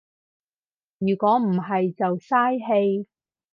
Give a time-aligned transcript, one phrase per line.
[0.97, 3.07] 如果唔係就嘥氣